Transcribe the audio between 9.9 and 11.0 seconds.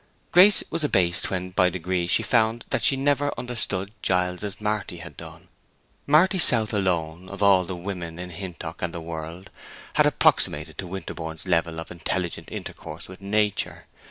had approximated to